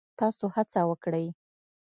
تاسو 0.19 0.45
هڅه 0.55 0.81
وکړئ 0.89 1.27